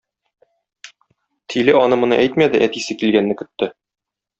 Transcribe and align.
Тиле 1.55 1.77
аны-моны 1.83 2.21
әйтмәде, 2.25 2.67
әтисе 2.71 3.01
килгәнне 3.05 3.41
көтте. 3.45 3.75